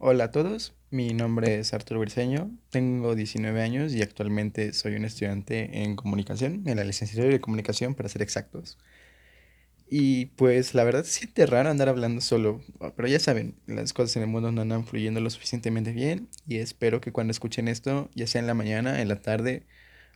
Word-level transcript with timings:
Hola 0.00 0.24
a 0.24 0.30
todos, 0.30 0.74
mi 0.90 1.12
nombre 1.12 1.58
es 1.58 1.74
Arturo 1.74 1.98
Briceño, 1.98 2.52
tengo 2.70 3.16
19 3.16 3.60
años 3.60 3.92
y 3.92 4.00
actualmente 4.00 4.72
soy 4.72 4.94
un 4.94 5.04
estudiante 5.04 5.82
en 5.82 5.96
comunicación, 5.96 6.62
en 6.66 6.76
la 6.76 6.84
licenciatura 6.84 7.32
de 7.32 7.40
comunicación 7.40 7.96
para 7.96 8.08
ser 8.08 8.22
exactos. 8.22 8.78
Y 9.90 10.26
pues 10.36 10.72
la 10.74 10.84
verdad 10.84 11.02
se 11.02 11.10
siente 11.10 11.46
raro 11.46 11.68
andar 11.68 11.88
hablando 11.88 12.20
solo, 12.20 12.60
pero 12.94 13.08
ya 13.08 13.18
saben, 13.18 13.56
las 13.66 13.92
cosas 13.92 14.14
en 14.14 14.22
el 14.22 14.28
mundo 14.28 14.52
no 14.52 14.62
andan 14.62 14.86
fluyendo 14.86 15.20
lo 15.20 15.30
suficientemente 15.30 15.90
bien 15.90 16.28
y 16.46 16.58
espero 16.58 17.00
que 17.00 17.10
cuando 17.10 17.32
escuchen 17.32 17.66
esto, 17.66 18.08
ya 18.14 18.28
sea 18.28 18.40
en 18.40 18.46
la 18.46 18.54
mañana, 18.54 19.02
en 19.02 19.08
la 19.08 19.20
tarde 19.20 19.66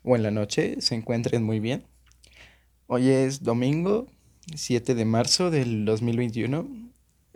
o 0.05 0.15
en 0.15 0.23
la 0.23 0.31
noche, 0.31 0.77
se 0.81 0.95
encuentren 0.95 1.43
muy 1.43 1.59
bien. 1.59 1.83
Hoy 2.87 3.09
es 3.09 3.43
domingo 3.43 4.07
7 4.55 4.95
de 4.95 5.05
marzo 5.05 5.51
del 5.51 5.85
2021, 5.87 6.69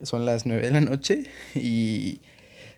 son 0.05 0.25
las 0.25 0.47
9 0.47 0.63
de 0.63 0.71
la 0.71 0.81
noche 0.81 1.25
y 1.57 2.21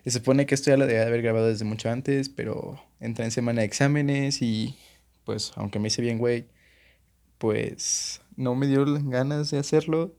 se 0.03 0.11
supone 0.11 0.45
que 0.45 0.55
esto 0.55 0.69
ya 0.71 0.77
lo 0.77 0.87
debía 0.87 1.05
haber 1.05 1.21
grabado 1.21 1.47
desde 1.47 1.65
mucho 1.65 1.89
antes, 1.89 2.29
pero 2.29 2.81
entré 2.99 3.25
en 3.25 3.31
semana 3.31 3.61
de 3.61 3.67
exámenes 3.67 4.41
y 4.41 4.77
pues 5.25 5.51
aunque 5.55 5.79
me 5.79 5.89
hice 5.89 6.01
bien, 6.01 6.17
güey, 6.17 6.47
pues 7.37 8.21
no 8.35 8.55
me 8.55 8.67
dio 8.67 8.85
ganas 9.03 9.51
de 9.51 9.59
hacerlo. 9.59 10.15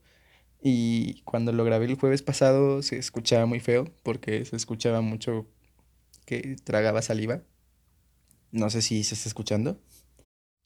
Y 0.63 1.23
cuando 1.23 1.53
lo 1.53 1.65
grabé 1.65 1.87
el 1.87 1.97
jueves 1.97 2.23
pasado 2.23 2.83
se 2.83 2.99
escuchaba 2.99 3.47
muy 3.47 3.61
feo 3.61 3.87
porque 4.03 4.45
se 4.45 4.57
escuchaba 4.57 5.01
mucho 5.01 5.47
que 6.27 6.57
tragaba 6.65 7.03
saliva. 7.03 7.43
No 8.53 8.69
sé 8.71 8.83
si 8.83 9.03
se 9.05 9.15
está 9.15 9.29
escuchando. 9.29 9.81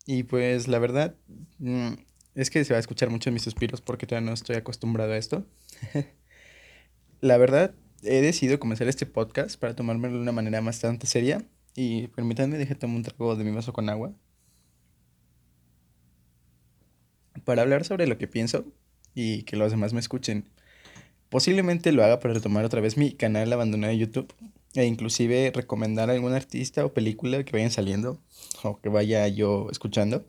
Y 0.06 0.24
pues 0.24 0.68
la 0.68 0.78
verdad 0.78 1.16
mm, 1.58 1.94
es 2.34 2.50
que 2.50 2.64
se 2.64 2.72
va 2.72 2.78
a 2.78 2.80
escuchar 2.80 3.10
mucho 3.10 3.30
en 3.30 3.34
mis 3.34 3.42
suspiros 3.42 3.80
porque 3.80 4.06
todavía 4.06 4.28
no 4.28 4.34
estoy 4.34 4.56
acostumbrado 4.56 5.12
a 5.12 5.16
esto. 5.16 5.46
la 7.20 7.38
verdad 7.38 7.74
he 8.04 8.20
decidido 8.20 8.58
comenzar 8.58 8.88
este 8.88 9.06
podcast 9.06 9.58
para 9.58 9.74
tomármelo 9.74 10.14
de 10.14 10.22
una 10.22 10.32
manera 10.32 10.60
bastante 10.60 11.06
seria. 11.06 11.44
Y 11.74 12.08
permítanme, 12.08 12.58
dejar 12.58 12.78
tomar 12.78 12.96
un 12.96 13.02
trago 13.02 13.36
de 13.36 13.44
mi 13.44 13.50
vaso 13.50 13.72
con 13.72 13.88
agua. 13.88 14.12
Para 17.44 17.62
hablar 17.62 17.84
sobre 17.84 18.06
lo 18.06 18.16
que 18.16 18.28
pienso 18.28 18.64
y 19.14 19.42
que 19.42 19.56
los 19.56 19.70
demás 19.70 19.92
me 19.92 20.00
escuchen. 20.00 20.48
Posiblemente 21.28 21.92
lo 21.92 22.04
haga 22.04 22.20
para 22.20 22.34
retomar 22.34 22.64
otra 22.64 22.80
vez 22.80 22.96
mi 22.96 23.12
canal 23.12 23.52
abandonado 23.52 23.92
de 23.92 23.98
YouTube 23.98 24.32
e 24.74 24.84
inclusive 24.84 25.52
recomendar 25.54 26.10
algún 26.10 26.32
artista 26.32 26.84
o 26.84 26.92
película 26.92 27.44
que 27.44 27.52
vayan 27.52 27.70
saliendo 27.70 28.20
o 28.62 28.80
que 28.80 28.88
vaya 28.88 29.26
yo 29.28 29.68
escuchando. 29.70 30.24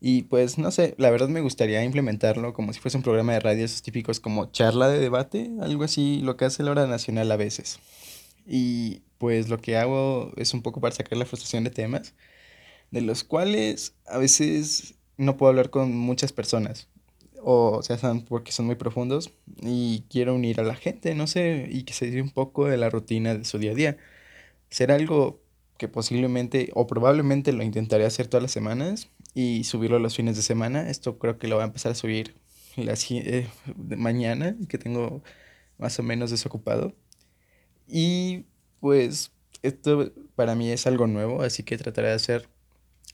Y 0.00 0.22
pues 0.22 0.58
no 0.58 0.70
sé, 0.70 0.94
la 0.98 1.10
verdad 1.10 1.28
me 1.28 1.40
gustaría 1.40 1.82
implementarlo 1.82 2.52
como 2.52 2.72
si 2.72 2.80
fuese 2.80 2.98
un 2.98 3.02
programa 3.02 3.32
de 3.32 3.40
radio, 3.40 3.64
esos 3.64 3.82
típicos 3.82 4.20
como 4.20 4.46
charla 4.52 4.88
de 4.88 4.98
debate, 4.98 5.50
algo 5.60 5.84
así, 5.84 6.20
lo 6.22 6.36
que 6.36 6.44
hace 6.44 6.62
la 6.62 6.72
hora 6.72 6.86
nacional 6.86 7.30
a 7.32 7.36
veces. 7.36 7.78
Y 8.46 9.02
pues 9.18 9.48
lo 9.48 9.58
que 9.58 9.76
hago 9.76 10.32
es 10.36 10.54
un 10.54 10.62
poco 10.62 10.80
para 10.80 10.94
sacar 10.94 11.18
la 11.18 11.24
frustración 11.26 11.64
de 11.64 11.70
temas, 11.70 12.14
de 12.90 13.00
los 13.00 13.24
cuales 13.24 13.94
a 14.06 14.18
veces 14.18 14.94
no 15.16 15.36
puedo 15.36 15.50
hablar 15.50 15.70
con 15.70 15.96
muchas 15.96 16.32
personas, 16.32 16.88
o 17.48 17.82
sea, 17.82 17.96
son 17.96 18.22
porque 18.22 18.50
son 18.52 18.66
muy 18.66 18.74
profundos 18.74 19.32
y 19.62 20.04
quiero 20.10 20.34
unir 20.34 20.60
a 20.60 20.64
la 20.64 20.74
gente, 20.74 21.14
no 21.14 21.28
sé, 21.28 21.68
y 21.70 21.84
que 21.84 21.92
se 21.92 22.10
dé 22.10 22.20
un 22.20 22.30
poco 22.30 22.66
de 22.66 22.76
la 22.76 22.90
rutina 22.90 23.34
de 23.34 23.44
su 23.44 23.58
día 23.58 23.70
a 23.70 23.74
día. 23.74 23.96
Ser 24.68 24.90
algo 24.90 25.40
que 25.78 25.88
posiblemente 25.88 26.70
o 26.74 26.88
probablemente 26.88 27.52
lo 27.52 27.62
intentaré 27.62 28.04
hacer 28.04 28.26
todas 28.26 28.42
las 28.42 28.50
semanas 28.50 29.10
y 29.36 29.64
subirlo 29.64 29.98
los 29.98 30.16
fines 30.16 30.34
de 30.34 30.40
semana. 30.40 30.88
Esto 30.88 31.18
creo 31.18 31.38
que 31.38 31.46
lo 31.46 31.56
voy 31.56 31.62
a 31.62 31.66
empezar 31.66 31.92
a 31.92 31.94
subir 31.94 32.34
eh, 32.78 33.46
mañana, 33.76 34.56
que 34.66 34.78
tengo 34.78 35.22
más 35.76 35.98
o 35.98 36.02
menos 36.02 36.30
desocupado. 36.30 36.94
Y 37.86 38.46
pues 38.80 39.32
esto 39.62 40.10
para 40.36 40.54
mí 40.54 40.70
es 40.70 40.86
algo 40.86 41.06
nuevo, 41.06 41.42
así 41.42 41.64
que 41.64 41.76
trataré 41.76 42.08
de 42.08 42.14
hacer 42.14 42.48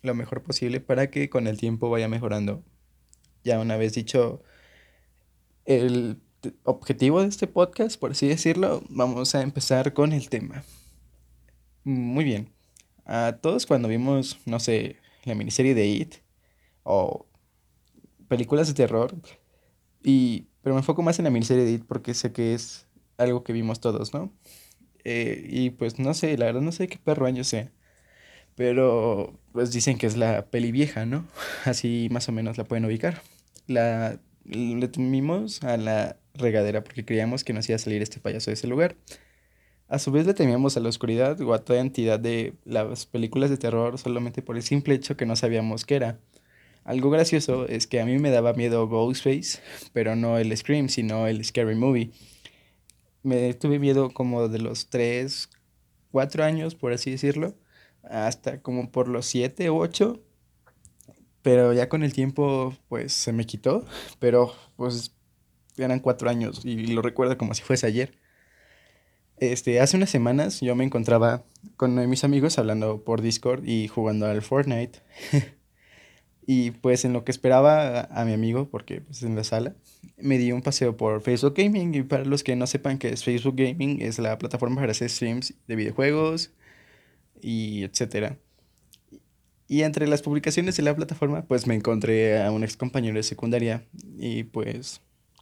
lo 0.03 0.15
mejor 0.15 0.45
posible 0.45 0.78
para 0.81 1.10
que 1.10 1.28
con 1.28 1.49
el 1.49 1.59
tiempo 1.59 1.91
vaya 1.91 2.06
mejorando. 2.06 2.62
Ya 3.43 3.59
una 3.59 3.77
vez 3.77 3.94
dicho 3.94 4.44
el 5.65 6.21
objetivo 6.62 7.22
de 7.22 7.28
este 7.31 7.49
podcast, 7.49 7.99
por 7.99 8.12
así 8.12 8.28
decirlo, 8.28 8.84
vamos 8.89 9.34
a 9.34 9.43
empezar 9.43 9.93
con 9.93 10.12
el 10.12 10.28
tema. 10.28 10.62
Muy 11.83 12.22
bien. 12.22 12.53
A 13.06 13.39
todos 13.43 13.66
cuando 13.66 13.89
vimos, 13.89 14.39
no 14.47 14.60
sé, 14.60 15.02
la 15.25 15.34
miniserie 15.34 15.75
de 15.75 15.87
It 15.87 16.15
o 16.83 17.27
películas 18.28 18.69
de 18.69 18.75
terror, 18.75 19.15
y, 20.03 20.49
pero 20.62 20.75
me 20.75 20.81
enfoco 20.81 21.03
más 21.03 21.19
en 21.19 21.25
la 21.25 21.31
miniserie 21.31 21.65
de 21.65 21.72
It 21.72 21.84
porque 21.87 22.15
sé 22.15 22.33
que 22.33 22.55
es 22.55 22.87
algo 23.19 23.44
que 23.44 23.53
vimos 23.53 23.81
todos, 23.81 24.15
¿no? 24.15 24.33
Eh, 25.05 25.47
y 25.50 25.71
pues 25.71 25.99
no 25.99 26.15
sé, 26.15 26.37
la 26.38 26.47
verdad 26.47 26.60
no 26.60 26.72
sé 26.72 26.88
qué 26.88 26.99
perro 26.99 27.27
año 27.27 27.44
sea, 27.44 27.72
pero 28.55 29.38
pues 29.53 29.72
dicen 29.72 29.99
que 29.99 30.06
es 30.06 30.16
la 30.16 30.47
peli 30.50 30.72
vieja, 30.72 31.06
¿no? 31.06 31.27
Así 31.65 32.09
más 32.10 32.28
o 32.28 32.33
menos 32.33 32.59
la 32.59 32.65
pueden 32.65 32.84
ubicar. 32.84 33.22
La 33.66 34.21
le 34.44 34.89
temimos 34.89 35.62
a 35.62 35.77
la 35.77 36.16
regadera 36.34 36.83
porque 36.83 37.04
creíamos 37.04 37.44
que 37.44 37.53
nos 37.53 37.69
iba 37.69 37.77
a 37.77 37.78
salir 37.78 38.03
este 38.03 38.21
payaso 38.21 38.50
de 38.50 38.54
ese 38.54 38.66
lugar. 38.66 38.97
A 39.92 39.98
su 39.98 40.10
vez 40.10 40.26
le 40.26 40.32
temíamos 40.32 40.78
a 40.78 40.80
la 40.80 40.88
oscuridad 40.88 41.38
o 41.42 41.53
a 41.53 41.66
toda 41.66 41.80
entidad 41.80 42.19
de 42.19 42.54
las 42.64 43.04
películas 43.04 43.50
de 43.50 43.58
terror 43.58 43.98
solamente 43.98 44.41
por 44.41 44.56
el 44.56 44.62
simple 44.62 44.94
hecho 44.94 45.19
que 45.19 45.26
no 45.26 45.36
sabíamos 45.36 45.84
qué 45.84 45.97
era. 45.97 46.19
Algo 46.82 47.10
gracioso 47.10 47.69
es 47.69 47.86
que 47.86 48.00
a 48.00 48.06
mí 48.06 48.19
me 48.19 48.30
daba 48.30 48.54
miedo 48.54 48.88
Ghostface, 48.88 49.60
pero 49.92 50.16
no 50.16 50.38
el 50.38 50.56
Scream, 50.56 50.88
sino 50.88 51.26
el 51.26 51.44
Scary 51.44 51.75
Movie. 51.75 52.10
Me 53.22 53.53
tuve 53.53 53.78
miedo 53.78 54.14
como 54.14 54.48
de 54.48 54.60
los 54.60 54.88
3, 54.88 55.50
4 56.10 56.42
años, 56.42 56.74
por 56.74 56.94
así 56.94 57.10
decirlo, 57.10 57.54
hasta 58.03 58.62
como 58.62 58.91
por 58.91 59.09
los 59.09 59.26
7 59.26 59.69
u 59.69 59.76
8. 59.76 60.22
Pero 61.42 61.74
ya 61.74 61.91
con 61.91 62.03
el 62.03 62.14
tiempo, 62.14 62.74
pues 62.88 63.12
se 63.12 63.34
me 63.34 63.44
quitó. 63.44 63.84
Pero 64.19 64.54
pues 64.76 65.14
eran 65.76 66.00
4 66.00 66.30
años 66.30 66.64
y 66.64 66.86
lo 66.86 67.03
recuerdo 67.03 67.36
como 67.36 67.53
si 67.53 67.62
fuese 67.62 67.86
ayer. 67.86 68.22
Este, 69.42 69.80
hace 69.80 69.97
unas 69.97 70.08
semanas 70.08 70.60
yo 70.60 70.76
me 70.76 70.84
encontraba 70.84 71.42
con 71.76 72.08
mis 72.08 72.22
amigos 72.22 72.60
hablando 72.60 73.03
por 73.03 73.22
Discord 73.22 73.66
y 73.66 73.88
jugando 73.88 74.26
al 74.26 74.41
Fortnite. 74.41 75.00
y 76.47 76.70
pues 76.70 77.04
en 77.04 77.12
lo 77.12 77.25
que 77.25 77.32
esperaba 77.32 78.03
a, 78.03 78.25
mi 78.25 78.34
amigo, 78.34 78.69
porque 78.70 79.00
pues 79.00 79.25
en 79.25 79.34
la 79.34 79.42
sala, 79.42 79.75
me 80.16 80.38
di 80.38 80.53
un 80.53 80.62
paseo 80.62 80.97
por 80.97 81.22
Facebook 81.22 81.54
Gaming. 81.56 81.92
Y 81.92 82.03
para 82.04 82.25
los 82.25 82.44
que 82.44 82.54
no 82.54 82.69
sepan 82.69 82.98
qué 82.98 83.08
es 83.08 83.25
Facebook 83.25 83.56
Gaming, 83.56 84.00
es 84.00 84.20
la 84.20 84.38
plataforma 84.38 84.76
para 84.76 84.92
hacer 84.92 85.10
streams 85.10 85.54
de 85.66 85.74
videojuegos 85.74 86.53
y 87.41 87.82
etcétera. 87.82 88.38
Y 89.66 89.82
entre 89.82 90.06
las 90.06 90.22
publicaciones 90.22 90.76
de 90.76 90.84
la 90.84 90.94
plataforma, 90.94 91.47
pues 91.47 91.66
me 91.66 91.74
encontré 91.74 92.41
a 92.41 92.53
un 92.53 92.62
ex 92.62 92.76
compañero 92.76 93.16
de 93.16 93.24
secundaria. 93.24 93.84
Y 94.19 94.44
pues, 94.44 95.00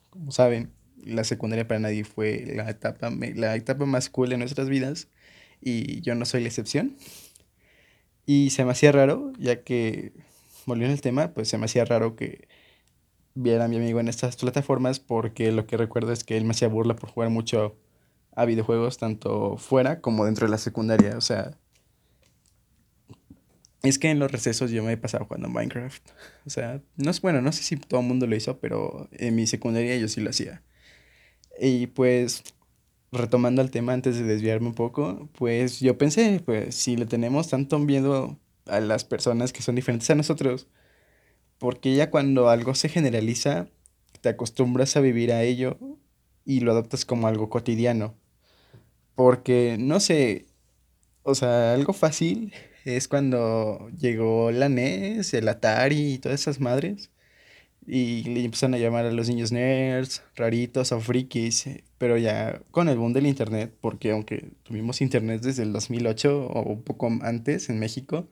como 0.09 0.33
saben, 0.33 0.71
la 1.05 1.25
secundaria 1.25 1.67
para 1.67 1.81
nadie 1.81 2.05
fue 2.05 2.45
la 2.55 2.69
etapa, 2.71 3.11
la 3.11 3.57
etapa 3.57 3.87
más 3.87 4.11
cool 4.11 4.31
de 4.31 4.39
nuestras 4.39 4.69
vidas 4.69 5.09
y 5.61 6.01
yo 6.03 6.15
no 6.15 6.25
soy 6.25 6.43
la 6.43 6.49
excepción. 6.49 6.97
Y 8.27 8.51
se 8.51 8.65
me 8.65 8.73
hacía 8.73 8.93
raro, 8.93 9.33
ya 9.39 9.63
que, 9.63 10.13
volviendo 10.67 10.95
al 10.95 11.01
tema, 11.01 11.33
pues 11.35 11.49
se 11.49 11.59
me 11.59 11.65
hacía 11.65 11.85
raro 11.85 12.17
que 12.17 12.49
viera 13.35 13.65
a 13.65 13.69
mi 13.69 13.77
amigo 13.77 14.01
en 14.01 14.09
estas 14.09 14.37
plataformas 14.37 15.01
porque 15.01 15.53
lo 15.53 15.67
que 15.67 15.77
recuerdo 15.77 16.13
es 16.13 16.25
que 16.25 16.37
él 16.37 16.45
me 16.45 16.53
hacía 16.53 16.69
burla 16.69 16.97
por 16.97 17.11
jugar 17.11 17.31
mucho 17.31 17.77
a 18.33 18.45
videojuegos, 18.45 18.99
tanto 18.99 19.57
fuera 19.57 20.01
como 20.01 20.25
dentro 20.27 20.47
de 20.47 20.53
la 20.53 20.59
secundaria. 20.59 21.17
O 21.17 21.21
sea, 21.21 21.53
es 23.83 23.99
que 23.99 24.11
en 24.11 24.19
los 24.19 24.31
recesos 24.31 24.71
yo 24.71 24.85
me 24.85 24.93
he 24.93 24.97
pasado 24.97 25.25
jugando 25.25 25.49
Minecraft. 25.49 26.11
O 26.47 26.51
sea, 26.51 26.81
no 26.97 27.11
es 27.11 27.21
bueno, 27.21 27.41
no 27.41 27.53
sé 27.53 27.63
si 27.63 27.77
todo 27.77 28.01
el 28.01 28.07
mundo 28.07 28.27
lo 28.27 28.37
hizo, 28.37 28.59
pero 28.61 29.09
en 29.13 29.35
mi 29.35 29.47
secundaria 29.47 29.97
yo 29.97 30.09
sí 30.09 30.21
lo 30.21 30.31
hacía. 30.31 30.63
Y 31.59 31.89
pues, 31.89 32.43
retomando 33.13 33.63
el 33.63 33.71
tema 33.71 33.93
antes 33.93 34.17
de 34.17 34.25
desviarme 34.25 34.69
un 34.69 34.75
poco, 34.75 35.29
pues 35.37 35.81
yo 35.81 35.99
pensé, 35.99 36.41
pues 36.45 36.75
si 36.75 36.97
le 36.97 37.07
tenemos 37.07 37.49
tanto 37.49 37.79
miedo 37.79 38.39
a 38.67 38.81
las 38.81 39.05
personas 39.05 39.53
que 39.53 39.63
son 39.63 39.75
diferentes 39.75 40.11
a 40.11 40.15
nosotros, 40.15 40.69
porque 41.59 41.95
ya 41.95 42.11
cuando 42.11 42.49
algo 42.49 42.75
se 42.75 42.89
generaliza, 42.89 43.69
te 44.21 44.31
acostumbras 44.31 44.97
a 44.97 45.01
vivir 45.01 45.33
a 45.33 45.43
ello 45.43 45.79
y 46.45 46.61
lo 46.61 46.73
adoptas 46.73 47.05
como 47.05 47.27
algo 47.29 47.51
cotidiano. 47.51 48.15
Porque, 49.15 49.77
no 49.79 50.01
sé, 50.01 50.47
o 51.23 51.35
sea, 51.35 51.75
algo 51.75 51.93
fácil 51.93 52.55
es 52.85 53.09
cuando 53.09 53.91
llegó 53.99 54.51
la 54.51 54.69
NES, 54.69 55.35
el 55.35 55.49
Atari 55.49 56.15
y 56.15 56.19
todas 56.19 56.41
esas 56.41 56.61
madres 56.61 57.11
y 57.87 58.25
le 58.25 58.45
empiezan 58.45 58.75
a 58.75 58.79
llamar 58.79 59.07
a 59.07 59.13
los 59.13 59.29
niños 59.29 59.53
nerds, 59.53 60.23
raritos 60.37 60.93
o 60.93 61.01
frikis, 61.01 61.69
pero 61.99 62.19
ya 62.19 62.61
con 62.71 62.89
el 62.89 62.99
boom 62.99 63.13
del 63.13 63.27
internet, 63.27 63.73
porque 63.81 64.13
aunque 64.13 64.51
tuvimos 64.63 65.01
internet 65.01 65.43
desde 65.43 65.63
el 65.65 65.73
2008 65.73 66.47
o 66.47 66.63
un 66.63 66.83
poco 66.83 67.11
antes 67.23 67.69
en 67.71 67.79
México, 67.79 68.29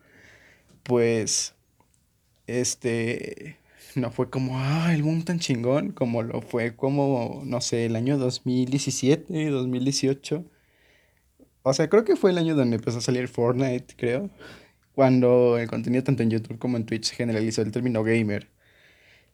pues 0.85 1.55
este 2.47 3.59
no 3.97 4.11
fue 4.11 4.31
como, 4.31 4.59
ah, 4.59 4.93
el 4.95 5.03
boom 5.03 5.25
tan 5.25 5.39
chingón, 5.39 5.93
como 5.93 6.23
lo 6.23 6.41
fue 6.43 6.77
como, 6.77 7.43
no 7.45 7.61
sé, 7.61 7.87
el 7.87 7.97
año 7.97 8.19
2017, 8.19 9.51
2018. 9.51 10.45
O 11.63 11.73
sea, 11.75 11.89
creo 11.89 12.05
que 12.05 12.17
fue 12.17 12.31
el 12.31 12.39
año 12.39 12.55
donde 12.55 12.77
empezó 12.77 12.99
a 12.99 13.01
salir 13.01 13.29
Fortnite, 13.29 13.95
creo. 13.97 14.31
Cuando 14.95 15.59
el 15.59 15.69
contenido 15.69 16.05
tanto 16.05 16.23
en 16.23 16.31
YouTube 16.31 16.59
como 16.59 16.77
en 16.77 16.87
Twitch 16.87 17.13
generalizó 17.13 17.63
el 17.63 17.73
término 17.73 18.03
gamer. 18.03 18.49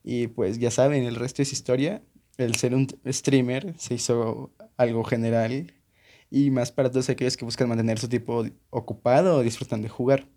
Y 0.04 0.28
pues 0.28 0.58
ya 0.58 0.70
saben, 0.70 1.02
el 1.04 1.16
resto 1.16 1.42
es 1.42 1.52
historia. 1.52 2.02
El 2.36 2.54
ser 2.56 2.74
un 2.74 2.86
streamer 3.06 3.74
se 3.78 3.94
hizo 3.94 4.52
algo 4.76 5.02
general 5.04 5.72
y 6.30 6.50
más 6.50 6.72
para 6.72 6.90
todos 6.90 7.08
aquellos 7.08 7.36
que 7.36 7.44
buscan 7.44 7.68
mantener 7.68 7.98
su 7.98 8.08
tipo 8.08 8.44
ocupado 8.70 9.36
o 9.36 9.42
disfrutan 9.42 9.82
de 9.82 9.88
jugar. 9.88 10.28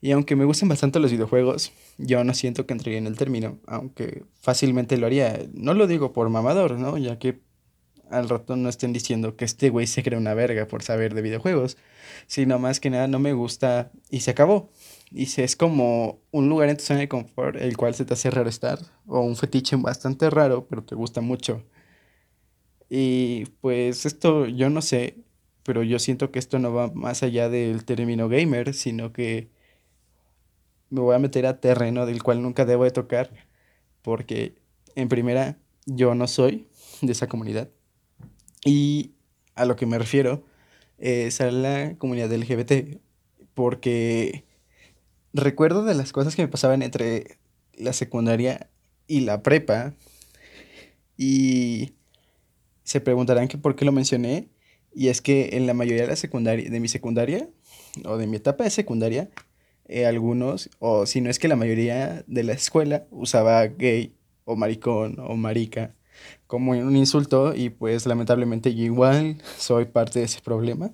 Y 0.00 0.12
aunque 0.12 0.36
me 0.36 0.44
gustan 0.44 0.68
bastante 0.68 1.00
los 1.00 1.10
videojuegos, 1.10 1.72
yo 1.98 2.22
no 2.24 2.34
siento 2.34 2.66
que 2.66 2.72
entraría 2.74 2.98
en 2.98 3.06
el 3.06 3.16
término, 3.16 3.58
aunque 3.66 4.24
fácilmente 4.40 4.96
lo 4.98 5.06
haría. 5.06 5.46
No 5.54 5.74
lo 5.74 5.86
digo 5.86 6.12
por 6.12 6.28
mamador, 6.28 6.78
¿no? 6.78 6.98
Ya 6.98 7.18
que 7.18 7.40
al 8.10 8.28
rato 8.28 8.56
no 8.56 8.68
estén 8.68 8.92
diciendo 8.92 9.36
que 9.36 9.44
este 9.44 9.70
güey 9.70 9.86
se 9.86 10.02
cree 10.02 10.18
una 10.18 10.34
verga 10.34 10.66
por 10.66 10.82
saber 10.82 11.14
de 11.14 11.22
videojuegos, 11.22 11.76
sino 12.26 12.58
más 12.58 12.80
que 12.80 12.90
nada 12.90 13.08
no 13.08 13.18
me 13.18 13.32
gusta 13.32 13.90
y 14.10 14.20
se 14.20 14.32
acabó. 14.32 14.70
Y 15.10 15.26
si 15.26 15.42
es 15.42 15.56
como 15.56 16.20
un 16.30 16.48
lugar 16.48 16.68
en 16.68 16.76
tu 16.76 16.84
zona 16.84 17.00
de 17.00 17.08
confort, 17.08 17.56
el 17.56 17.76
cual 17.76 17.94
se 17.94 18.04
te 18.04 18.14
hace 18.14 18.30
raro 18.30 18.48
estar, 18.48 18.78
o 19.06 19.20
un 19.20 19.36
fetiche 19.36 19.76
bastante 19.76 20.30
raro, 20.30 20.66
pero 20.68 20.82
te 20.82 20.94
gusta 20.94 21.20
mucho. 21.20 21.64
Y 22.88 23.46
pues 23.60 24.06
esto 24.06 24.46
yo 24.46 24.70
no 24.70 24.82
sé, 24.82 25.18
pero 25.62 25.82
yo 25.82 25.98
siento 25.98 26.30
que 26.30 26.38
esto 26.38 26.58
no 26.58 26.72
va 26.72 26.88
más 26.92 27.22
allá 27.22 27.48
del 27.48 27.84
término 27.84 28.28
gamer, 28.28 28.74
sino 28.74 29.12
que 29.12 29.50
me 30.90 31.00
voy 31.00 31.14
a 31.14 31.18
meter 31.18 31.46
a 31.46 31.60
terreno 31.60 32.06
del 32.06 32.22
cual 32.22 32.42
nunca 32.42 32.64
debo 32.64 32.84
de 32.84 32.90
tocar, 32.92 33.30
porque 34.02 34.54
en 34.94 35.08
primera 35.08 35.58
yo 35.86 36.14
no 36.14 36.26
soy 36.28 36.68
de 37.02 37.12
esa 37.12 37.28
comunidad. 37.28 37.68
Y 38.66 39.12
a 39.54 39.64
lo 39.64 39.76
que 39.76 39.86
me 39.86 39.96
refiero 39.96 40.44
es 40.98 41.40
a 41.40 41.50
la 41.52 41.94
comunidad 41.98 42.32
LGBT, 42.32 42.98
porque 43.54 44.44
recuerdo 45.32 45.84
de 45.84 45.94
las 45.94 46.12
cosas 46.12 46.34
que 46.34 46.42
me 46.42 46.48
pasaban 46.48 46.82
entre 46.82 47.38
la 47.74 47.92
secundaria 47.92 48.68
y 49.06 49.20
la 49.20 49.42
prepa, 49.42 49.94
y 51.16 51.94
se 52.82 53.00
preguntarán 53.00 53.48
que 53.48 53.56
por 53.56 53.76
qué 53.76 53.84
lo 53.84 53.92
mencioné, 53.92 54.48
y 54.92 55.08
es 55.08 55.20
que 55.20 55.50
en 55.52 55.66
la 55.66 55.74
mayoría 55.74 56.02
de 56.02 56.08
la 56.08 56.16
secundaria, 56.16 56.68
de 56.68 56.80
mi 56.80 56.88
secundaria, 56.88 57.48
o 58.04 58.16
de 58.16 58.26
mi 58.26 58.36
etapa 58.36 58.64
de 58.64 58.70
secundaria, 58.70 59.30
eh, 59.86 60.06
algunos, 60.06 60.70
o 60.80 61.06
si 61.06 61.20
no 61.20 61.30
es 61.30 61.38
que 61.38 61.48
la 61.48 61.56
mayoría 61.56 62.24
de 62.26 62.42
la 62.42 62.52
escuela 62.52 63.06
usaba 63.10 63.64
gay 63.66 64.16
o 64.44 64.56
maricón 64.56 65.18
o 65.20 65.36
marica 65.36 65.95
como 66.46 66.72
un 66.72 66.96
insulto 66.96 67.54
y 67.54 67.70
pues 67.70 68.06
lamentablemente 68.06 68.74
yo 68.74 68.84
igual 68.84 69.42
soy 69.58 69.86
parte 69.86 70.20
de 70.20 70.26
ese 70.26 70.40
problema. 70.40 70.92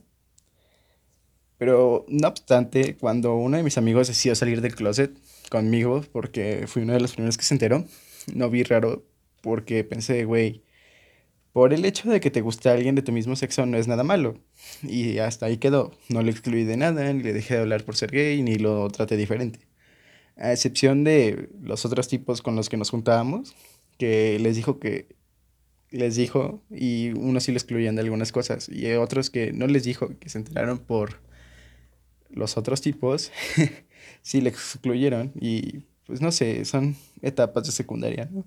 Pero 1.58 2.04
no 2.08 2.28
obstante, 2.28 2.96
cuando 2.96 3.36
uno 3.36 3.56
de 3.56 3.62
mis 3.62 3.78
amigos 3.78 4.08
decidió 4.08 4.34
salir 4.34 4.60
del 4.60 4.74
closet 4.74 5.16
conmigo, 5.48 6.04
porque 6.12 6.64
fui 6.66 6.82
uno 6.82 6.92
de 6.92 7.00
los 7.00 7.12
primeros 7.12 7.36
que 7.38 7.44
se 7.44 7.54
enteró, 7.54 7.84
no 8.34 8.50
vi 8.50 8.64
raro 8.64 9.04
porque 9.42 9.84
pensé, 9.84 10.24
güey, 10.24 10.62
por 11.52 11.74
el 11.74 11.84
hecho 11.84 12.10
de 12.10 12.20
que 12.20 12.30
te 12.30 12.40
guste 12.40 12.70
alguien 12.70 12.94
de 12.94 13.02
tu 13.02 13.12
mismo 13.12 13.36
sexo 13.36 13.66
no 13.66 13.76
es 13.76 13.86
nada 13.86 14.04
malo. 14.04 14.38
Y 14.82 15.18
hasta 15.18 15.46
ahí 15.46 15.58
quedó. 15.58 15.92
No 16.08 16.22
le 16.22 16.30
excluí 16.30 16.64
de 16.64 16.76
nada, 16.78 17.12
ni 17.12 17.22
le 17.22 17.32
dejé 17.34 17.54
de 17.54 17.60
hablar 17.60 17.84
por 17.84 17.94
ser 17.94 18.10
gay, 18.10 18.42
ni 18.42 18.56
lo 18.56 18.88
traté 18.88 19.16
diferente. 19.16 19.60
A 20.36 20.52
excepción 20.52 21.04
de 21.04 21.50
los 21.60 21.84
otros 21.84 22.08
tipos 22.08 22.40
con 22.40 22.56
los 22.56 22.70
que 22.70 22.78
nos 22.78 22.90
juntábamos, 22.90 23.54
que 23.98 24.38
les 24.38 24.56
dijo 24.56 24.78
que 24.78 25.14
les 25.90 26.16
dijo 26.16 26.62
y 26.70 27.10
unos 27.10 27.44
sí 27.44 27.52
le 27.52 27.58
excluían 27.58 27.94
de 27.96 28.02
algunas 28.02 28.32
cosas 28.32 28.68
y 28.68 28.90
otros 28.94 29.30
que 29.30 29.52
no 29.52 29.66
les 29.66 29.84
dijo, 29.84 30.18
que 30.18 30.28
se 30.28 30.38
enteraron 30.38 30.78
por 30.78 31.20
los 32.30 32.56
otros 32.56 32.80
tipos, 32.80 33.30
sí 34.22 34.40
le 34.40 34.48
excluyeron 34.48 35.32
y 35.38 35.84
pues 36.06 36.20
no 36.20 36.32
sé, 36.32 36.64
son 36.64 36.96
etapas 37.20 37.64
de 37.66 37.72
secundaria, 37.72 38.28
¿no? 38.32 38.44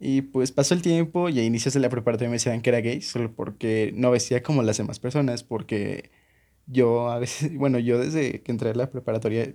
Y 0.00 0.22
pues 0.22 0.52
pasó 0.52 0.74
el 0.74 0.82
tiempo 0.82 1.28
y 1.28 1.38
a 1.38 1.44
inicios 1.44 1.74
de 1.74 1.80
la 1.80 1.88
preparatoria 1.88 2.28
me 2.28 2.36
decían 2.36 2.62
que 2.62 2.70
era 2.70 2.80
gay, 2.80 3.00
solo 3.00 3.34
porque 3.34 3.92
no 3.94 4.10
vestía 4.10 4.42
como 4.42 4.62
las 4.62 4.76
demás 4.78 4.98
personas, 4.98 5.44
porque 5.44 6.10
yo 6.66 7.10
a 7.10 7.18
veces, 7.18 7.54
bueno, 7.56 7.78
yo 7.78 7.98
desde 7.98 8.42
que 8.42 8.52
entré 8.52 8.70
a 8.70 8.74
la 8.74 8.90
preparatoria 8.90 9.54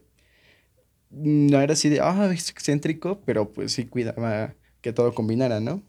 no 1.12 1.60
era 1.62 1.74
así 1.74 1.90
de, 1.90 2.00
ah, 2.02 2.30
es 2.34 2.50
excéntrico, 2.50 3.22
pero 3.26 3.52
pues 3.52 3.74
sí 3.74 3.86
cuidaba 3.86 4.56
que 4.82 4.94
todo 4.94 5.14
combinara, 5.14 5.60
¿no? 5.60 5.84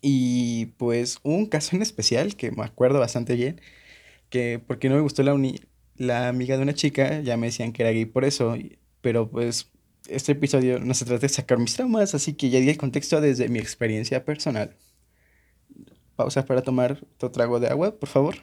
Y 0.00 0.66
pues 0.78 1.18
un 1.22 1.46
caso 1.46 1.76
en 1.76 1.82
especial 1.82 2.36
que 2.36 2.50
me 2.52 2.64
acuerdo 2.64 3.00
bastante 3.00 3.34
bien, 3.34 3.60
que 4.30 4.60
porque 4.64 4.88
no 4.88 4.96
me 4.96 5.00
gustó 5.00 5.22
la, 5.22 5.36
la 5.96 6.28
amiga 6.28 6.56
de 6.56 6.62
una 6.62 6.74
chica, 6.74 7.20
ya 7.20 7.36
me 7.36 7.48
decían 7.48 7.72
que 7.72 7.82
era 7.82 7.92
gay 7.92 8.04
por 8.06 8.24
eso, 8.24 8.56
pero 9.00 9.30
pues 9.30 9.70
este 10.08 10.32
episodio 10.32 10.78
no 10.80 10.94
se 10.94 11.04
trata 11.04 11.22
de 11.22 11.28
sacar 11.28 11.58
mis 11.58 11.74
traumas, 11.74 12.14
así 12.14 12.34
que 12.34 12.50
ya 12.50 12.60
di 12.60 12.70
el 12.70 12.78
contexto 12.78 13.20
desde 13.20 13.48
mi 13.48 13.58
experiencia 13.58 14.24
personal. 14.24 14.76
Pausa 16.16 16.44
para 16.46 16.62
tomar 16.62 16.98
otro 17.14 17.30
trago 17.30 17.60
de 17.60 17.68
agua, 17.68 17.98
por 17.98 18.08
favor. 18.08 18.36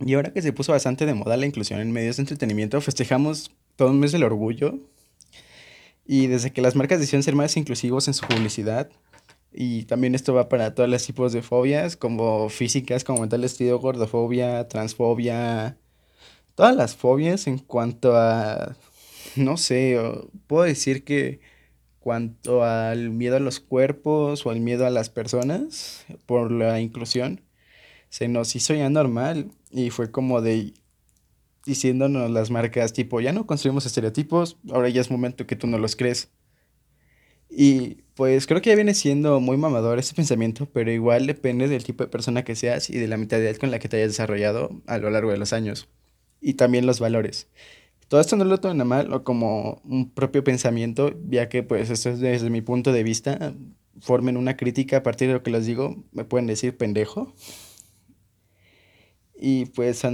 Y 0.00 0.14
ahora 0.14 0.32
que 0.32 0.42
se 0.42 0.52
puso 0.52 0.72
bastante 0.72 1.06
de 1.06 1.14
moda 1.14 1.36
la 1.36 1.46
inclusión 1.46 1.80
en 1.80 1.92
medios 1.92 2.16
de 2.16 2.22
entretenimiento, 2.22 2.80
festejamos 2.80 3.50
todo 3.76 3.90
un 3.90 4.00
mes 4.00 4.12
del 4.12 4.24
orgullo. 4.24 4.78
Y 6.06 6.28
desde 6.28 6.52
que 6.52 6.62
las 6.62 6.76
marcas 6.76 7.00
decidieron 7.00 7.22
ser 7.22 7.34
más 7.34 7.56
inclusivos 7.56 8.08
en 8.08 8.14
su 8.14 8.26
publicidad, 8.26 8.90
y 9.52 9.84
también 9.84 10.14
esto 10.14 10.34
va 10.34 10.48
para 10.50 10.74
todos 10.74 10.88
los 10.88 11.04
tipos 11.04 11.32
de 11.32 11.42
fobias, 11.42 11.96
como 11.96 12.48
físicas, 12.50 13.04
como 13.04 13.20
mental 13.20 13.42
estilo, 13.42 13.78
gordofobia, 13.78 14.68
transfobia, 14.68 15.78
todas 16.54 16.76
las 16.76 16.94
fobias 16.94 17.46
en 17.46 17.58
cuanto 17.58 18.16
a, 18.16 18.76
no 19.36 19.56
sé, 19.56 19.98
puedo 20.46 20.64
decir 20.64 21.04
que 21.04 21.40
cuanto 22.00 22.64
al 22.64 23.10
miedo 23.10 23.36
a 23.36 23.40
los 23.40 23.60
cuerpos 23.60 24.44
o 24.46 24.50
al 24.50 24.60
miedo 24.60 24.86
a 24.86 24.90
las 24.90 25.10
personas 25.10 26.04
por 26.26 26.52
la 26.52 26.80
inclusión, 26.80 27.40
se 28.10 28.28
nos 28.28 28.54
hizo 28.56 28.74
ya 28.74 28.90
normal 28.90 29.50
y 29.70 29.90
fue 29.90 30.10
como 30.10 30.40
de 30.42 30.74
diciéndonos 31.66 32.30
las 32.30 32.50
marcas 32.50 32.92
tipo, 32.94 33.20
ya 33.20 33.32
no 33.32 33.46
construimos 33.46 33.84
estereotipos, 33.84 34.56
ahora 34.70 34.88
ya 34.88 35.00
es 35.02 35.10
momento 35.10 35.46
que 35.46 35.56
tú 35.56 35.66
no 35.66 35.78
los 35.78 35.96
crees. 35.96 36.30
Y 37.50 38.02
pues 38.14 38.46
creo 38.46 38.62
que 38.62 38.70
ya 38.70 38.76
viene 38.76 38.94
siendo 38.94 39.40
muy 39.40 39.56
mamador 39.56 39.98
ese 39.98 40.14
pensamiento, 40.14 40.66
pero 40.72 40.90
igual 40.90 41.26
depende 41.26 41.68
del 41.68 41.84
tipo 41.84 42.04
de 42.04 42.08
persona 42.08 42.44
que 42.44 42.56
seas 42.56 42.88
y 42.90 42.98
de 42.98 43.08
la 43.08 43.16
mentalidad 43.16 43.56
con 43.56 43.70
la 43.70 43.78
que 43.78 43.88
te 43.88 43.98
hayas 43.98 44.10
desarrollado 44.10 44.82
a 44.86 44.98
lo 44.98 45.10
largo 45.10 45.30
de 45.30 45.38
los 45.38 45.52
años 45.52 45.88
y 46.40 46.54
también 46.54 46.86
los 46.86 47.00
valores. 47.00 47.48
Todo 48.08 48.20
esto 48.20 48.36
no 48.36 48.44
lo 48.44 48.58
tomo 48.58 48.84
mal 48.84 49.12
o 49.12 49.24
como 49.24 49.82
un 49.84 50.10
propio 50.10 50.44
pensamiento, 50.44 51.12
ya 51.28 51.48
que 51.48 51.62
pues 51.62 51.90
esto 51.90 52.10
es 52.10 52.20
desde 52.20 52.50
mi 52.50 52.62
punto 52.62 52.92
de 52.92 53.02
vista, 53.02 53.54
formen 54.00 54.36
una 54.36 54.56
crítica 54.56 54.98
a 54.98 55.02
partir 55.02 55.28
de 55.28 55.34
lo 55.34 55.42
que 55.42 55.50
les 55.50 55.66
digo, 55.66 56.04
me 56.12 56.24
pueden 56.24 56.46
decir 56.46 56.76
pendejo. 56.76 57.34
Y 59.38 59.66
pues, 59.66 60.04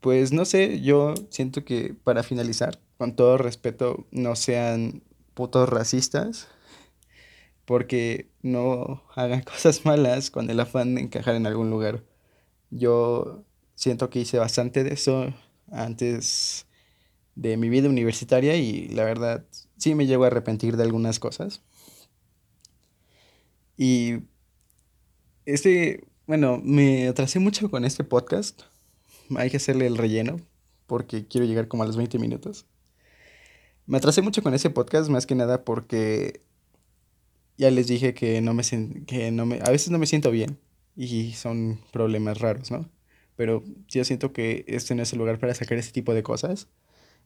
pues 0.00 0.32
no 0.32 0.44
sé, 0.44 0.80
yo 0.80 1.14
siento 1.30 1.64
que 1.64 1.94
para 2.04 2.22
finalizar, 2.22 2.80
con 2.98 3.16
todo 3.16 3.38
respeto, 3.38 4.06
no 4.10 4.36
sean 4.36 5.02
putos 5.34 5.68
racistas, 5.68 6.48
porque 7.66 8.30
no 8.42 9.02
hagan 9.14 9.42
cosas 9.42 9.84
malas 9.84 10.30
con 10.30 10.50
el 10.50 10.60
afán 10.60 10.94
de 10.94 11.02
encajar 11.02 11.34
en 11.34 11.46
algún 11.46 11.70
lugar. 11.70 12.04
Yo 12.70 13.44
siento 13.74 14.10
que 14.10 14.20
hice 14.20 14.38
bastante 14.38 14.84
de 14.84 14.94
eso 14.94 15.34
antes 15.70 16.66
de 17.34 17.56
mi 17.56 17.68
vida 17.68 17.88
universitaria 17.88 18.56
y 18.56 18.88
la 18.88 19.04
verdad 19.04 19.44
sí 19.76 19.94
me 19.94 20.06
llego 20.06 20.24
a 20.24 20.28
arrepentir 20.28 20.76
de 20.76 20.84
algunas 20.84 21.18
cosas. 21.18 21.62
Y 23.76 24.20
este, 25.44 26.08
bueno, 26.26 26.60
me 26.62 27.08
atrasé 27.08 27.38
mucho 27.38 27.70
con 27.70 27.84
este 27.84 28.04
podcast. 28.04 28.62
Hay 29.36 29.50
que 29.50 29.56
hacerle 29.58 29.86
el 29.86 29.96
relleno 29.96 30.40
porque 30.86 31.26
quiero 31.26 31.46
llegar 31.46 31.68
como 31.68 31.82
a 31.82 31.86
los 31.86 31.96
20 31.96 32.18
minutos. 32.18 32.66
Me 33.86 33.98
atrasé 33.98 34.22
mucho 34.22 34.42
con 34.42 34.54
ese 34.54 34.70
podcast 34.70 35.10
más 35.10 35.26
que 35.26 35.34
nada 35.34 35.64
porque 35.64 36.42
ya 37.56 37.70
les 37.70 37.86
dije 37.86 38.14
que 38.14 38.40
no 38.40 38.54
me 38.54 38.62
que 39.06 39.30
no 39.30 39.46
me 39.46 39.60
a 39.62 39.70
veces 39.70 39.90
no 39.90 39.98
me 39.98 40.06
siento 40.06 40.30
bien 40.30 40.58
y 40.96 41.32
son 41.34 41.80
problemas 41.92 42.38
raros, 42.40 42.70
¿no? 42.70 42.90
pero 43.36 43.62
yo 43.88 44.04
siento 44.04 44.32
que 44.32 44.64
este 44.66 44.94
no 44.94 45.02
es 45.02 45.12
el 45.12 45.18
lugar 45.18 45.38
para 45.38 45.54
sacar 45.54 45.78
ese 45.78 45.92
tipo 45.92 46.14
de 46.14 46.22
cosas. 46.22 46.68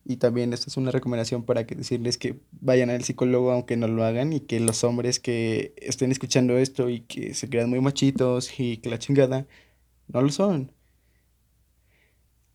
Y 0.05 0.17
también 0.17 0.53
esta 0.53 0.67
es 0.69 0.77
una 0.77 0.91
recomendación 0.91 1.45
para 1.45 1.67
que 1.67 1.75
decirles 1.75 2.17
que 2.19 2.41
vayan 2.53 2.91
al 2.91 3.05
psicólogo 3.05 3.53
aunque 3.53 3.77
no 3.77 3.87
lo 3.87 4.05
hagan 4.05 4.33
y 4.33 4.41
que 4.41 4.59
los 4.59 4.83
hombres 4.83 5.21
que 5.21 5.75
estén 5.77 6.11
escuchando 6.11 6.57
esto 6.59 6.89
y 6.89 7.03
que 7.03 7.35
se 7.35 7.49
crean 7.51 7.71
muy 7.71 7.81
machitos 7.81 8.59
y 8.59 8.79
que 8.79 8.91
la 8.91 8.99
chingada 8.99 9.47
no 10.09 10.23
lo 10.23 10.31
son. 10.31 10.73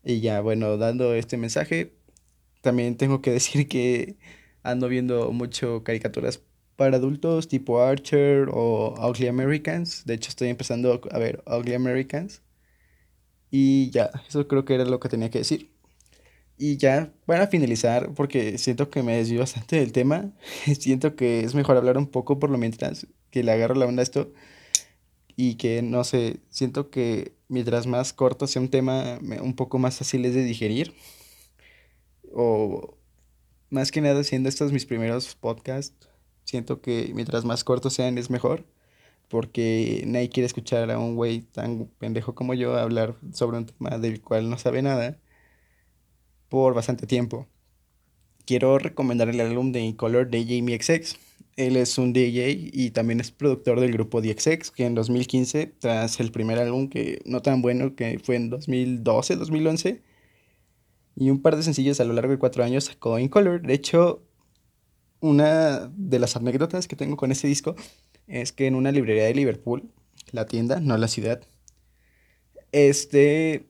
Y 0.05 0.21
ya, 0.21 0.39
bueno, 0.41 0.77
dando 0.77 1.15
este 1.15 1.35
mensaje, 1.37 1.97
también 2.61 2.97
tengo 2.97 3.21
que 3.21 3.31
decir 3.33 3.67
que 3.67 4.17
ando 4.63 4.87
viendo 4.87 5.31
mucho 5.31 5.83
caricaturas 5.83 6.41
para 6.75 6.97
adultos 6.97 7.47
tipo 7.47 7.81
Archer 7.81 8.49
o 8.51 8.95
Ugly 9.09 9.27
Americans. 9.27 10.05
De 10.05 10.15
hecho, 10.15 10.29
estoy 10.29 10.49
empezando 10.49 11.01
a 11.11 11.19
ver 11.19 11.43
Ugly 11.47 11.73
Americans. 11.75 12.41
Y 13.51 13.89
ya, 13.91 14.11
eso 14.27 14.47
creo 14.47 14.65
que 14.65 14.75
era 14.75 14.85
lo 14.85 14.99
que 14.99 15.09
tenía 15.09 15.29
que 15.29 15.39
decir. 15.39 15.71
Y 16.57 16.77
ya, 16.77 17.13
para 17.25 17.47
finalizar, 17.47 18.13
porque 18.15 18.57
siento 18.57 18.89
que 18.89 19.03
me 19.03 19.17
desvío 19.17 19.39
bastante 19.41 19.77
del 19.77 19.91
tema, 19.91 20.31
siento 20.79 21.15
que 21.15 21.41
es 21.41 21.55
mejor 21.55 21.77
hablar 21.77 21.97
un 21.97 22.07
poco 22.07 22.39
por 22.39 22.49
lo 22.49 22.57
mientras 22.57 23.07
que 23.31 23.43
le 23.43 23.51
agarro 23.51 23.75
la 23.75 23.85
onda 23.87 24.01
a 24.01 24.03
esto. 24.03 24.33
Y 25.35 25.55
que, 25.55 25.81
no 25.81 26.03
sé, 26.03 26.39
siento 26.49 26.89
que 26.89 27.34
mientras 27.47 27.87
más 27.87 28.13
corto 28.13 28.47
sea 28.47 28.61
un 28.61 28.69
tema, 28.69 29.19
un 29.41 29.55
poco 29.55 29.79
más 29.79 29.97
fácil 29.97 30.25
es 30.25 30.33
de 30.33 30.43
digerir. 30.43 30.93
O 32.33 32.97
más 33.69 33.91
que 33.91 34.01
nada, 34.01 34.23
siendo 34.23 34.49
estos 34.49 34.71
mis 34.71 34.85
primeros 34.85 35.35
podcasts, 35.35 36.09
siento 36.43 36.81
que 36.81 37.11
mientras 37.13 37.45
más 37.45 37.63
cortos 37.63 37.93
sean 37.93 38.17
es 38.17 38.29
mejor. 38.29 38.65
Porque 39.29 40.03
nadie 40.05 40.29
quiere 40.29 40.45
escuchar 40.47 40.91
a 40.91 40.99
un 40.99 41.15
güey 41.15 41.41
tan 41.41 41.87
pendejo 41.99 42.35
como 42.35 42.53
yo 42.53 42.77
hablar 42.77 43.15
sobre 43.33 43.57
un 43.57 43.65
tema 43.65 43.97
del 43.97 44.21
cual 44.21 44.49
no 44.49 44.57
sabe 44.57 44.81
nada 44.81 45.17
por 46.49 46.73
bastante 46.73 47.07
tiempo. 47.07 47.47
Quiero 48.45 48.77
recomendar 48.77 49.29
el 49.29 49.41
álbum 49.41 49.71
de 49.71 49.81
Incolor 49.81 50.29
de 50.29 50.43
Jamie 50.43 50.79
XX. 50.81 51.17
Él 51.55 51.77
es 51.77 51.97
un 51.97 52.11
DJ 52.11 52.69
y 52.73 52.91
también 52.91 53.21
es 53.21 53.31
productor 53.31 53.79
del 53.79 53.93
grupo 53.93 54.21
DXX, 54.21 54.71
que 54.71 54.85
en 54.85 54.95
2015, 54.95 55.67
tras 55.79 56.19
el 56.19 56.31
primer 56.31 56.59
álbum 56.59 56.89
que 56.89 57.21
no 57.25 57.41
tan 57.41 57.61
bueno, 57.61 57.95
que 57.95 58.19
fue 58.19 58.35
en 58.35 58.49
2012, 58.49 59.37
2011, 59.37 60.01
y 61.15 61.29
un 61.29 61.41
par 61.41 61.55
de 61.55 61.63
sencillos 61.63 61.99
a 61.99 62.05
lo 62.05 62.13
largo 62.13 62.31
de 62.31 62.39
cuatro 62.39 62.63
años 62.63 62.85
sacó 62.85 63.19
Incolor. 63.19 63.61
De 63.61 63.73
hecho, 63.73 64.23
una 65.21 65.91
de 65.95 66.19
las 66.19 66.35
anécdotas 66.35 66.87
que 66.87 66.95
tengo 66.97 67.17
con 67.17 67.31
ese 67.31 67.47
disco 67.47 67.75
es 68.27 68.51
que 68.51 68.67
en 68.67 68.75
una 68.75 68.91
librería 68.91 69.25
de 69.25 69.33
Liverpool, 69.33 69.89
la 70.31 70.45
tienda, 70.45 70.79
no 70.81 70.97
la 70.97 71.07
ciudad, 71.07 71.41
este, 72.73 73.67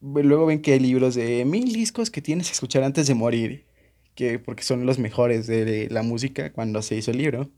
luego 0.00 0.46
ven 0.46 0.62
que 0.62 0.74
hay 0.74 0.78
libros 0.78 1.16
de 1.16 1.44
mil 1.44 1.72
discos 1.72 2.10
que 2.10 2.22
tienes 2.22 2.46
que 2.46 2.52
escuchar 2.52 2.84
antes 2.84 3.08
de 3.08 3.14
morir, 3.14 3.66
que 4.14 4.38
porque 4.38 4.62
son 4.62 4.86
los 4.86 4.98
mejores 4.98 5.46
de 5.46 5.88
la 5.90 6.02
música 6.02 6.52
cuando 6.52 6.82
se 6.82 6.96
hizo 6.96 7.10
el 7.10 7.18
libro. 7.18 7.50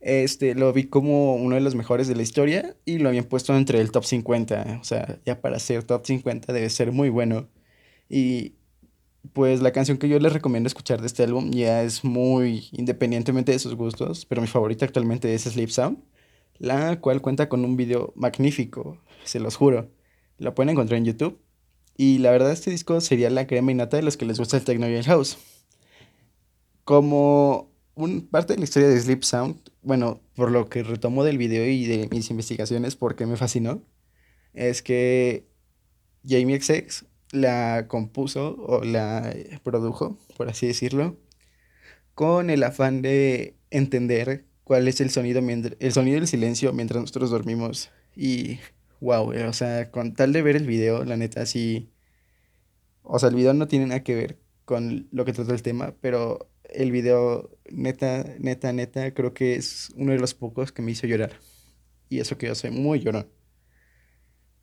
Este, 0.00 0.54
lo 0.54 0.72
vi 0.72 0.84
como 0.84 1.34
uno 1.36 1.54
de 1.56 1.60
los 1.60 1.74
mejores 1.74 2.06
de 2.06 2.14
la 2.14 2.22
historia 2.22 2.76
y 2.84 2.98
lo 2.98 3.08
habían 3.08 3.24
puesto 3.24 3.56
entre 3.56 3.80
el 3.80 3.90
top 3.90 4.04
50. 4.04 4.78
O 4.80 4.84
sea, 4.84 5.18
ya 5.24 5.40
para 5.40 5.58
ser 5.58 5.84
top 5.84 6.06
50 6.06 6.52
debe 6.52 6.70
ser 6.70 6.92
muy 6.92 7.08
bueno. 7.08 7.48
Y 8.08 8.54
pues 9.32 9.60
la 9.60 9.72
canción 9.72 9.98
que 9.98 10.08
yo 10.08 10.18
les 10.18 10.32
recomiendo 10.32 10.66
escuchar 10.66 11.00
de 11.00 11.06
este 11.06 11.24
álbum 11.24 11.50
ya 11.50 11.82
es 11.82 12.04
muy 12.04 12.68
independientemente 12.72 13.52
de 13.52 13.58
sus 13.58 13.74
gustos, 13.74 14.26
pero 14.26 14.40
mi 14.40 14.48
favorita 14.48 14.84
actualmente 14.84 15.34
es 15.34 15.42
Sleep 15.42 15.70
Sound, 15.70 15.98
la 16.58 17.00
cual 17.00 17.20
cuenta 17.20 17.48
con 17.48 17.64
un 17.64 17.76
video 17.76 18.12
magnífico, 18.16 19.00
se 19.24 19.40
los 19.40 19.56
juro. 19.56 19.90
Lo 20.38 20.54
pueden 20.54 20.70
encontrar 20.70 20.98
en 20.98 21.06
YouTube 21.06 21.40
y 21.96 22.18
la 22.18 22.30
verdad 22.30 22.52
este 22.52 22.70
disco 22.70 23.00
sería 23.00 23.30
la 23.30 23.46
crema 23.46 23.72
innata 23.72 23.96
de 23.96 24.02
los 24.02 24.16
que 24.16 24.26
les 24.26 24.38
gusta 24.38 24.56
el 24.56 24.64
techno 24.64 24.88
y 24.88 24.94
el 24.94 25.04
house. 25.04 25.38
Como 26.86 27.72
un, 27.96 28.28
parte 28.28 28.52
de 28.52 28.60
la 28.60 28.64
historia 28.64 28.88
de 28.88 29.00
Sleep 29.00 29.24
Sound, 29.24 29.56
bueno, 29.82 30.20
por 30.36 30.52
lo 30.52 30.68
que 30.68 30.84
retomo 30.84 31.24
del 31.24 31.36
video 31.36 31.66
y 31.66 31.84
de 31.84 32.08
mis 32.12 32.30
investigaciones, 32.30 32.94
porque 32.94 33.26
me 33.26 33.36
fascinó, 33.36 33.82
es 34.54 34.82
que 34.82 35.48
Jamie 36.24 36.60
XX 36.60 37.06
la 37.32 37.86
compuso 37.88 38.54
o 38.60 38.84
la 38.84 39.34
produjo, 39.64 40.16
por 40.36 40.48
así 40.48 40.68
decirlo, 40.68 41.16
con 42.14 42.50
el 42.50 42.62
afán 42.62 43.02
de 43.02 43.56
entender 43.70 44.44
cuál 44.62 44.86
es 44.86 45.00
el 45.00 45.10
sonido, 45.10 45.40
el 45.40 45.92
sonido 45.92 46.20
del 46.20 46.28
silencio 46.28 46.72
mientras 46.72 47.00
nosotros 47.00 47.30
dormimos. 47.30 47.90
Y 48.14 48.60
wow, 49.00 49.32
o 49.48 49.52
sea, 49.52 49.90
con 49.90 50.14
tal 50.14 50.32
de 50.32 50.42
ver 50.42 50.54
el 50.54 50.68
video, 50.68 51.04
la 51.04 51.16
neta 51.16 51.46
sí, 51.46 51.90
o 53.02 53.18
sea, 53.18 53.30
el 53.30 53.34
video 53.34 53.54
no 53.54 53.66
tiene 53.66 53.86
nada 53.86 54.04
que 54.04 54.14
ver 54.14 54.38
con 54.64 55.08
lo 55.10 55.24
que 55.24 55.32
trata 55.32 55.52
el 55.52 55.62
tema, 55.62 55.96
pero 56.00 56.48
el 56.70 56.92
video, 56.92 57.50
neta, 57.70 58.24
neta, 58.38 58.72
neta, 58.72 59.12
creo 59.14 59.34
que 59.34 59.56
es 59.56 59.90
uno 59.96 60.12
de 60.12 60.18
los 60.18 60.34
pocos 60.34 60.72
que 60.72 60.82
me 60.82 60.92
hizo 60.92 61.06
llorar. 61.06 61.32
Y 62.08 62.20
eso 62.20 62.38
que 62.38 62.46
yo 62.46 62.54
soy 62.54 62.70
muy 62.70 63.00
llorón. 63.00 63.28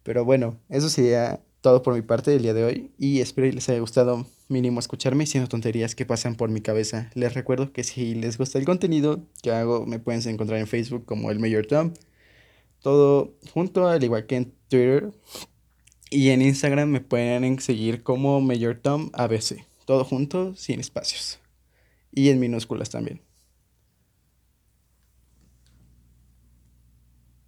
Pero 0.03 0.25
bueno, 0.25 0.59
eso 0.69 0.89
sería 0.89 1.41
todo 1.61 1.81
por 1.81 1.93
mi 1.95 2.01
parte 2.01 2.29
del 2.31 2.43
día 2.43 2.53
de 2.53 2.65
hoy 2.65 2.91
y 2.97 3.21
espero 3.21 3.47
que 3.47 3.53
les 3.53 3.69
haya 3.69 3.79
gustado 3.79 4.25
mínimo 4.49 4.81
escucharme 4.81 5.23
diciendo 5.23 5.47
tonterías 5.47 5.95
que 5.95 6.05
pasan 6.05 6.35
por 6.35 6.49
mi 6.49 6.59
cabeza. 6.59 7.09
Les 7.15 7.33
recuerdo 7.33 7.71
que 7.71 7.85
si 7.85 8.15
les 8.15 8.37
gusta 8.37 8.59
el 8.59 8.65
contenido 8.65 9.25
que 9.41 9.51
hago, 9.51 9.85
me 9.85 9.99
pueden 9.99 10.27
encontrar 10.27 10.59
en 10.59 10.67
Facebook 10.67 11.05
como 11.05 11.31
el 11.31 11.39
Mayor 11.39 11.65
Tom. 11.65 11.93
Todo 12.81 13.33
junto, 13.53 13.87
al 13.87 14.03
igual 14.03 14.25
que 14.25 14.35
en 14.35 14.53
Twitter. 14.67 15.11
Y 16.09 16.29
en 16.29 16.41
Instagram 16.41 16.89
me 16.89 16.99
pueden 16.99 17.59
seguir 17.59 18.03
como 18.03 18.41
Mayor 18.41 18.79
Tom 18.79 19.09
ABC. 19.13 19.65
Todo 19.85 20.03
junto, 20.03 20.55
sin 20.55 20.81
espacios. 20.81 21.42
Y 22.15 22.29
en 22.29 22.39
minúsculas 22.39 22.89
también. 22.89 23.21